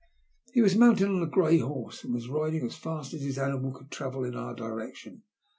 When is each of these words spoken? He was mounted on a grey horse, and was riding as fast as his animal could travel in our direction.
He 0.51 0.63
was 0.63 0.75
mounted 0.75 1.09
on 1.09 1.21
a 1.21 1.27
grey 1.27 1.59
horse, 1.59 2.03
and 2.03 2.11
was 2.11 2.27
riding 2.27 2.65
as 2.65 2.73
fast 2.75 3.13
as 3.13 3.21
his 3.21 3.37
animal 3.37 3.71
could 3.71 3.91
travel 3.91 4.23
in 4.23 4.33
our 4.33 4.55
direction. 4.55 5.21